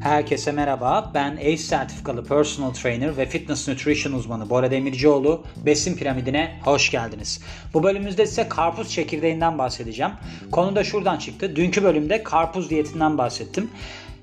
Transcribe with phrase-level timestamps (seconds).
[0.00, 1.10] Herkese merhaba.
[1.14, 5.44] Ben ACE sertifikalı personal trainer ve fitness nutrition uzmanı Bora Demircioğlu.
[5.66, 7.40] Besin piramidine hoş geldiniz.
[7.74, 10.12] Bu bölümümüzde size karpuz çekirdeğinden bahsedeceğim.
[10.52, 11.56] Konu da şuradan çıktı.
[11.56, 13.70] Dünkü bölümde karpuz diyetinden bahsettim.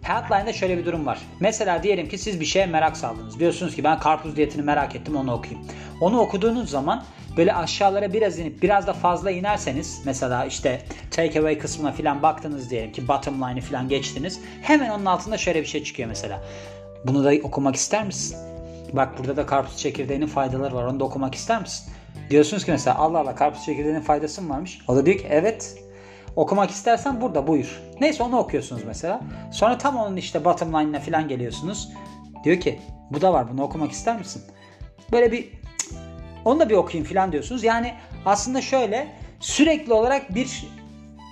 [0.02, 1.20] Healthline'da şöyle bir durum var.
[1.40, 3.40] Mesela diyelim ki siz bir şeye merak saldınız.
[3.40, 5.68] Diyorsunuz ki ben karpuz diyetini merak ettim onu okuyayım.
[6.02, 7.04] Onu okuduğunuz zaman
[7.38, 10.82] böyle aşağılara biraz inip biraz da fazla inerseniz mesela işte
[11.12, 14.40] takeaway kısmına falan baktınız diyelim ki bottom line'ı falan geçtiniz.
[14.62, 16.44] Hemen onun altında şöyle bir şey çıkıyor mesela.
[17.06, 18.38] Bunu da okumak ister misin?
[18.94, 20.84] Bak burada da karpuz çekirdeğinin faydaları var.
[20.84, 21.94] Onu da okumak ister misin?
[22.30, 24.80] Diyorsunuz ki mesela Allah Allah karpuz çekirdeğinin faydası mı varmış?
[24.88, 25.78] O da diyor ki evet
[26.36, 27.82] okumak istersen burada buyur.
[28.02, 29.22] Neyse onu okuyorsunuz mesela.
[29.52, 31.90] Sonra tam onun işte bottom line'ına falan geliyorsunuz.
[32.44, 32.80] Diyor ki
[33.12, 34.42] bu da var bunu okumak ister misin?
[35.12, 35.50] Böyle bir
[36.48, 37.64] onu da bir okuyayım falan diyorsunuz.
[37.64, 37.94] Yani
[38.26, 39.08] aslında şöyle
[39.40, 40.66] sürekli olarak bir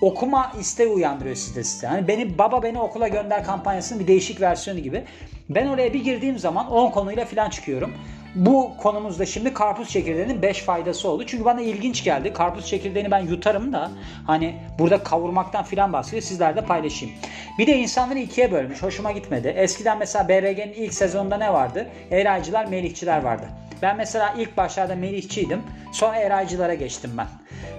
[0.01, 1.87] okuma isteği uyandırıyor sizde size.
[1.87, 5.03] Yani beni baba beni okula gönder kampanyasının bir değişik versiyonu gibi.
[5.49, 7.93] Ben oraya bir girdiğim zaman 10 konuyla falan çıkıyorum.
[8.35, 11.23] Bu konumuzda şimdi karpuz çekirdeğinin 5 faydası oldu.
[11.27, 12.33] Çünkü bana ilginç geldi.
[12.33, 13.91] Karpuz çekirdeğini ben yutarım da
[14.27, 16.23] hani burada kavurmaktan filan bahsediyor.
[16.23, 17.15] Sizlerle paylaşayım.
[17.59, 18.83] Bir de insanları ikiye bölmüş.
[18.83, 19.47] Hoşuma gitmedi.
[19.47, 21.87] Eskiden mesela BRG'nin ilk sezonunda ne vardı?
[22.11, 23.45] Eraycılar, Melihçiler vardı.
[23.81, 25.63] Ben mesela ilk başlarda Melihçiydim.
[25.91, 27.27] Sonra Eraycılara geçtim ben.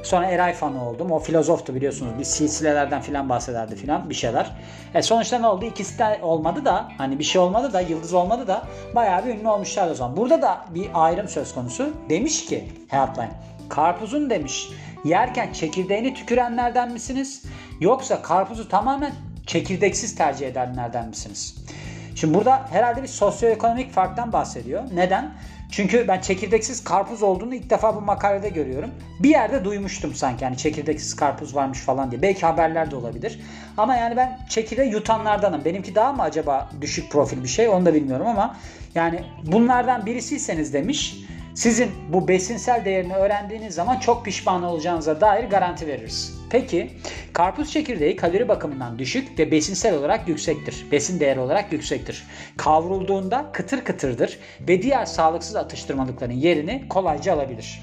[0.03, 1.13] Sonra Eray fanı oldum.
[1.13, 2.19] O filozoftu biliyorsunuz.
[2.19, 4.51] Bir silsilelerden filan bahsederdi filan bir şeyler.
[4.95, 5.65] E sonuçta ne oldu?
[5.65, 8.63] İkisi de olmadı da hani bir şey olmadı da yıldız olmadı da
[8.95, 10.17] bayağı bir ünlü olmuşlar o zaman.
[10.17, 11.91] Burada da bir ayrım söz konusu.
[12.09, 13.31] Demiş ki Healthline
[13.69, 14.69] karpuzun demiş
[15.05, 17.43] yerken çekirdeğini tükürenlerden misiniz?
[17.81, 19.13] Yoksa karpuzu tamamen
[19.47, 21.57] çekirdeksiz tercih edenlerden misiniz?
[22.15, 24.83] Şimdi burada herhalde bir sosyoekonomik farktan bahsediyor.
[24.95, 25.33] Neden?
[25.71, 28.91] Çünkü ben çekirdeksiz karpuz olduğunu ilk defa bu makalede görüyorum.
[29.21, 32.23] Bir yerde duymuştum sanki hani çekirdeksiz karpuz varmış falan diye.
[32.23, 33.41] Belki haberlerde olabilir.
[33.77, 35.65] Ama yani ben çekirdeği yutanlardanım.
[35.65, 38.57] Benimki daha mı acaba düşük profil bir şey onu da bilmiyorum ama
[38.95, 41.17] yani bunlardan birisiyseniz demiş
[41.57, 46.39] sizin bu besinsel değerini öğrendiğiniz zaman çok pişman olacağınıza dair garanti veririz.
[46.51, 46.91] Peki
[47.33, 50.87] karpuz çekirdeği kalori bakımından düşük ve besinsel olarak yüksektir.
[50.93, 52.25] Besin değeri olarak yüksektir.
[52.57, 57.83] Kavrulduğunda kıtır kıtırdır ve diğer sağlıksız atıştırmalıkların yerini kolayca alabilir.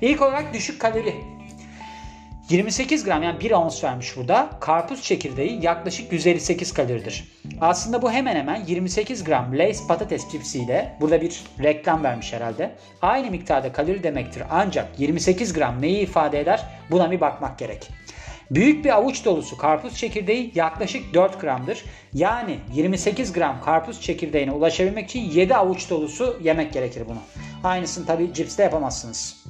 [0.00, 1.14] İlk olarak düşük kalori
[2.52, 4.50] 28 gram yani 1 ons vermiş burada.
[4.60, 7.24] Karpuz çekirdeği yaklaşık 158 kaloridir.
[7.60, 12.70] Aslında bu hemen hemen 28 gram Lay's patates cipsiyle burada bir reklam vermiş herhalde.
[13.02, 17.88] Aynı miktarda kalori demektir ancak 28 gram neyi ifade eder buna bir bakmak gerek.
[18.50, 21.84] Büyük bir avuç dolusu karpuz çekirdeği yaklaşık 4 gramdır.
[22.14, 27.20] Yani 28 gram karpuz çekirdeğine ulaşabilmek için 7 avuç dolusu yemek gerekir bunu.
[27.64, 29.44] Aynısını tabi cipste yapamazsınız.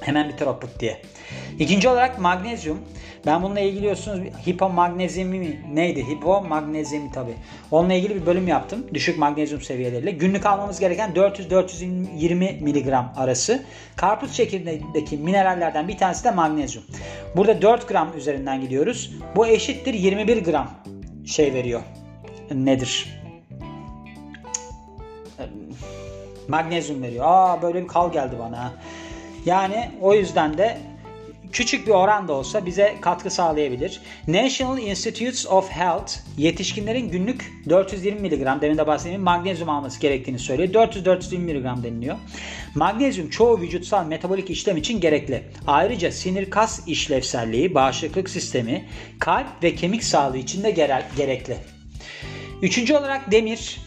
[0.00, 1.02] Hemen bir output diye.
[1.58, 2.78] İkinci olarak magnezyum.
[3.26, 6.08] Ben bununla ilgili biliyorsunuz hipomagnezyumi mi neydi?
[6.08, 7.34] Hipomagnezyumi tabi.
[7.70, 8.86] Onunla ilgili bir bölüm yaptım.
[8.94, 10.10] Düşük magnezyum seviyeleriyle.
[10.10, 13.62] Günlük almamız gereken 400-420 mg arası.
[13.96, 16.84] Karpuz çekirdeğindeki minerallerden bir tanesi de magnezyum.
[17.36, 19.12] Burada 4 gram üzerinden gidiyoruz.
[19.36, 20.70] Bu eşittir 21 gram
[21.26, 21.80] şey veriyor.
[22.54, 23.20] Nedir?
[26.48, 27.24] Magnezyum veriyor.
[27.28, 28.72] Aa böyle bir kal geldi bana.
[29.46, 30.78] Yani o yüzden de
[31.54, 34.00] küçük bir oran da olsa bize katkı sağlayabilir.
[34.28, 40.68] National Institutes of Health yetişkinlerin günlük 420 mg demin de bahsettiğim magnezyum alması gerektiğini söylüyor.
[40.68, 42.16] 400-420 mg deniliyor.
[42.74, 45.42] Magnezyum çoğu vücutsal metabolik işlem için gerekli.
[45.66, 48.84] Ayrıca sinir kas işlevselliği, bağışıklık sistemi,
[49.20, 50.70] kalp ve kemik sağlığı için de
[51.16, 51.56] gerekli.
[52.62, 53.80] Üçüncü olarak demir.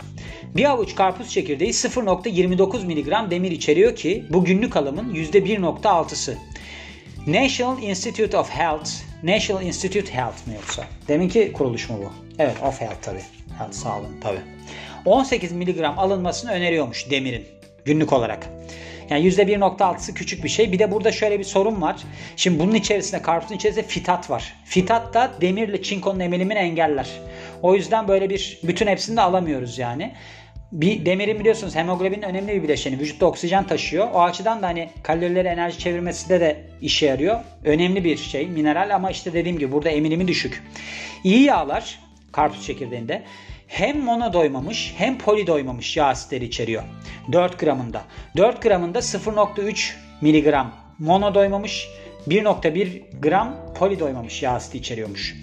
[0.56, 6.38] Bir avuç karpuz çekirdeği 0.29 mg demir içeriyor ki bu günlük alımın %1.6'sı.
[7.28, 8.90] National Institute of Health,
[9.24, 10.84] National Institute Health mi yoksa?
[11.08, 12.12] Deminki kuruluş mu bu?
[12.40, 13.20] Evet, of Health tabi.
[13.58, 14.38] Health, sağlığın tabi.
[15.06, 17.46] 18 mg alınmasını öneriyormuş demirin
[17.86, 18.48] günlük olarak.
[19.10, 20.72] Yani %1.6'sı küçük bir şey.
[20.72, 21.96] Bir de burada şöyle bir sorun var.
[22.36, 24.54] Şimdi bunun içerisinde karpuzun içerisinde fitat var.
[24.66, 27.10] Fitat da demirle çinkonun emilimini engeller.
[27.62, 30.14] O yüzden böyle bir bütün hepsini de alamıyoruz yani
[30.72, 33.00] bir demirin biliyorsunuz hemoglobin önemli bir bileşeni.
[33.00, 34.08] Vücutta oksijen taşıyor.
[34.14, 37.40] O açıdan da hani kalorileri enerji çevirmesinde de işe yarıyor.
[37.64, 40.64] Önemli bir şey mineral ama işte dediğim gibi burada emilimi düşük.
[41.24, 42.00] İyi yağlar
[42.32, 43.24] karpuz çekirdeğinde
[43.68, 46.84] hem mono doymamış hem poli doymamış yağ asitleri içeriyor.
[47.32, 48.02] 4 gramında.
[48.38, 51.88] 4 gramında 0.3 miligram mono doymamış
[52.28, 55.36] 1.1 gram poli doymamış yağ asidi içeriyormuş.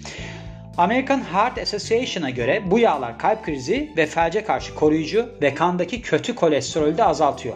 [0.77, 6.35] American Heart Association'a göre bu yağlar kalp krizi ve felce karşı koruyucu ve kandaki kötü
[6.35, 7.55] kolesterolü de azaltıyor.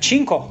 [0.00, 0.48] Çinko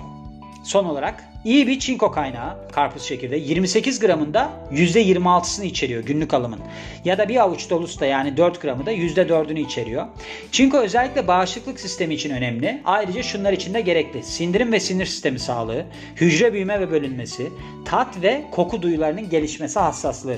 [0.63, 3.49] son olarak İyi bir çinko kaynağı karpuz çekirdeği.
[3.49, 6.59] 28 gramında %26'sını içeriyor günlük alımın.
[7.05, 10.05] Ya da bir avuç dolusu da yani 4 gramı da %4'ünü içeriyor.
[10.51, 12.81] Çinko özellikle bağışıklık sistemi için önemli.
[12.85, 14.23] Ayrıca şunlar için de gerekli.
[14.23, 15.85] Sindirim ve sinir sistemi sağlığı,
[16.15, 17.47] hücre büyüme ve bölünmesi,
[17.85, 20.37] tat ve koku duyularının gelişmesi hassaslığı.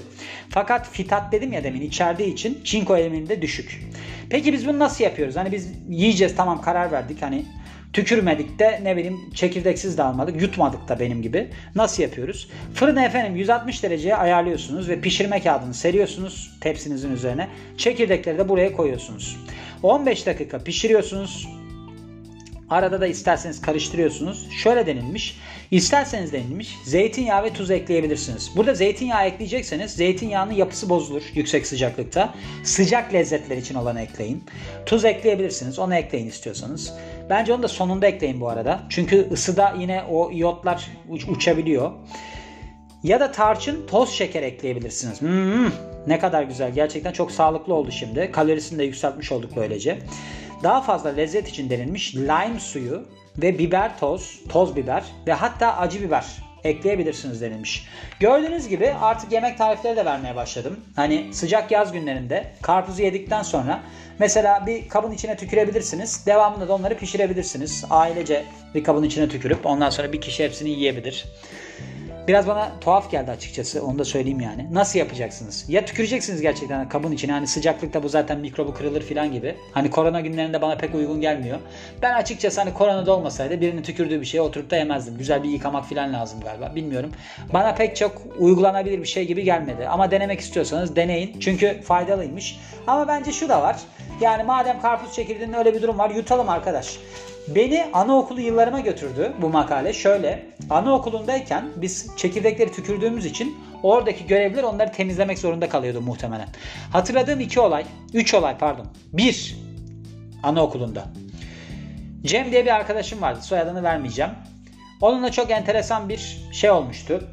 [0.50, 3.82] Fakat fitat dedim ya demin içerdiği için çinko elementi düşük.
[4.30, 5.36] Peki biz bunu nasıl yapıyoruz?
[5.36, 7.46] Hani biz yiyeceğiz tamam karar verdik hani
[7.96, 10.42] Tükürmedik de ne bileyim çekirdeksiz de almadık.
[10.42, 11.48] Yutmadık da benim gibi.
[11.76, 12.50] Nasıl yapıyoruz?
[12.74, 17.48] Fırını efendim 160 dereceye ayarlıyorsunuz ve pişirme kağıdını seriyorsunuz tepsinizin üzerine.
[17.78, 19.38] Çekirdekleri de buraya koyuyorsunuz.
[19.84, 21.50] 15 dakika pişiriyorsunuz.
[22.70, 24.52] Arada da isterseniz karıştırıyorsunuz.
[24.52, 25.38] Şöyle denilmiş.
[25.72, 28.52] İsterseniz denilmiş zeytinyağı ve tuz ekleyebilirsiniz.
[28.56, 32.34] Burada zeytinyağı ekleyecekseniz zeytinyağının yapısı bozulur yüksek sıcaklıkta.
[32.64, 34.44] Sıcak lezzetler için olanı ekleyin.
[34.86, 35.80] Tuz ekleyebilirsiniz.
[35.80, 36.94] Onu ekleyin istiyorsanız.
[37.30, 38.84] Bence onu da sonunda ekleyin bu arada.
[38.90, 40.88] Çünkü ısıda yine o iyotlar
[41.30, 41.92] uçabiliyor.
[43.04, 45.22] Ya da tarçın toz şeker ekleyebilirsiniz.
[45.22, 45.72] Hmm,
[46.08, 46.74] ne kadar güzel.
[46.74, 48.32] Gerçekten çok sağlıklı oldu şimdi.
[48.32, 50.00] Kalorisini de yükseltmiş olduk böylece.
[50.66, 53.04] Daha fazla lezzet için denilmiş lime suyu
[53.38, 56.26] ve biber toz, toz biber ve hatta acı biber
[56.64, 57.88] ekleyebilirsiniz denilmiş.
[58.20, 60.80] Gördüğünüz gibi artık yemek tarifleri de vermeye başladım.
[60.96, 63.80] Hani sıcak yaz günlerinde karpuzu yedikten sonra
[64.20, 66.26] mesela bir kabın içine tükürebilirsiniz.
[66.26, 67.86] Devamında da onları pişirebilirsiniz.
[67.90, 68.46] Ailece
[68.76, 71.26] bir kabın içine tükürüp ondan sonra bir kişi hepsini yiyebilir.
[72.28, 74.68] Biraz bana tuhaf geldi açıkçası onu da söyleyeyim yani.
[74.74, 75.66] Nasıl yapacaksınız?
[75.70, 79.56] Ya tüküreceksiniz gerçekten kabın içine hani sıcaklıkta bu zaten mikrobu kırılır falan gibi.
[79.72, 81.58] Hani korona günlerinde bana pek uygun gelmiyor.
[82.02, 85.18] Ben açıkçası hani korona da olmasaydı birinin tükürdüğü bir şeye oturup da yemezdim.
[85.18, 87.12] Güzel bir yıkamak falan lazım galiba bilmiyorum.
[87.54, 89.88] Bana pek çok uygulanabilir bir şey gibi gelmedi.
[89.88, 91.40] Ama denemek istiyorsanız deneyin.
[91.40, 92.60] Çünkü faydalıymış.
[92.88, 93.76] Ama bence şu da var.
[94.22, 96.98] Yani madem karpuz çekirdeğinin öyle bir durum var yutalım arkadaş.
[97.48, 99.94] Beni anaokulu yıllarıma götürdü bu makale.
[99.94, 106.48] Şöyle, anaokulundayken biz çekirdekleri tükürdüğümüz için oradaki görevliler onları temizlemek zorunda kalıyordu muhtemelen.
[106.92, 108.88] Hatırladığım iki olay, üç olay pardon.
[109.14, 109.58] Bir,
[110.44, 111.04] anaokulunda.
[112.24, 113.42] Cem diye bir arkadaşım vardı.
[113.42, 114.32] Soyadını vermeyeceğim.
[115.02, 117.24] Onunla çok enteresan bir şey olmuştu.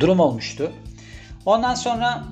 [0.00, 0.72] Durum olmuştu.
[1.46, 2.24] Ondan sonra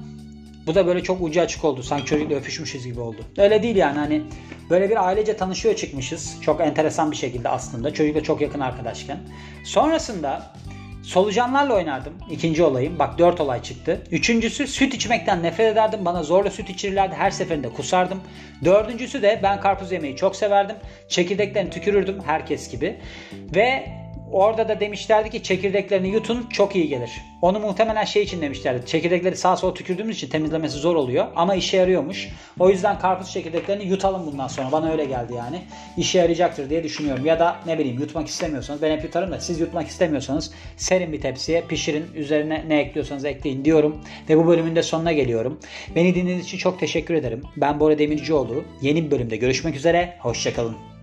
[0.69, 1.82] bu da böyle çok ucu açık oldu.
[1.82, 3.20] Sanki çocukla öpüşmüşüz gibi oldu.
[3.38, 4.23] Öyle değil yani hani
[4.70, 6.37] böyle bir ailece tanışıyor çıkmışız.
[6.43, 7.94] Çok enteresan bir şekilde aslında.
[7.94, 9.19] Çocukla çok yakın arkadaşken.
[9.65, 10.53] Sonrasında
[11.03, 12.12] solucanlarla oynardım.
[12.31, 12.99] İkinci olayım.
[12.99, 14.03] Bak dört olay çıktı.
[14.11, 16.00] Üçüncüsü süt içmekten nefret ederdim.
[16.05, 17.14] Bana zorla süt içirirlerdi.
[17.14, 18.21] Her seferinde kusardım.
[18.64, 20.76] Dördüncüsü de ben karpuz yemeyi çok severdim.
[21.09, 22.97] Çekirdeklerini tükürürdüm herkes gibi.
[23.55, 23.88] Ve
[24.33, 27.11] Orada da demişlerdi ki çekirdeklerini yutun çok iyi gelir.
[27.43, 28.87] Onu muhtemelen şey için demişlerdi.
[28.87, 32.29] Çekirdekleri sağa sola tükürdüğümüz için temizlemesi zor oluyor ama işe yarıyormuş.
[32.59, 34.73] O yüzden karpuz çekirdeklerini yutalım bundan sonra.
[34.73, 35.63] Bana öyle geldi yani.
[35.97, 37.27] İşe yarayacaktır diye düşünüyorum.
[37.27, 41.21] Ya da ne bileyim yutmak istemiyorsanız ben hep yutarım da siz yutmak istemiyorsanız serin bir
[41.21, 42.05] tepsiye pişirin.
[42.15, 44.01] Üzerine ne ekliyorsanız ekleyin diyorum.
[44.29, 45.61] Ve bu bölümün de sonuna geliyorum.
[45.95, 47.43] Beni dinlediğiniz için çok teşekkür ederim.
[47.57, 48.65] Ben Bora Demircioğlu.
[48.83, 50.17] Yeni bir bölümde görüşmek üzere.
[50.21, 50.98] Hoşçakalın.